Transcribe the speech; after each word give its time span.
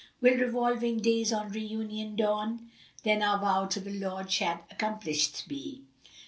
Will 0.19 0.35
revolving 0.39 0.97
days 0.97 1.31
on 1.31 1.49
Re 1.51 1.61
union 1.61 2.15
dawn? 2.15 2.71
* 2.85 3.03
Then 3.03 3.21
our 3.21 3.37
vow 3.37 3.67
to 3.67 3.79
the 3.79 3.93
Lord 3.99 4.31
shall 4.31 4.65
accomplisht 4.73 5.47
be. 5.47 5.83